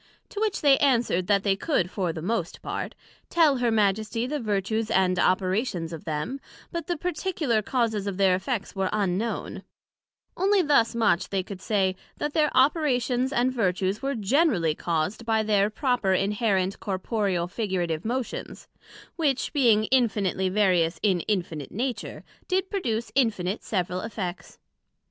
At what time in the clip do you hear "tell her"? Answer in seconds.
3.29-3.69